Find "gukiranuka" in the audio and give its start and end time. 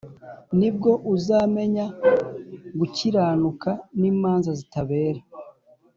2.79-3.69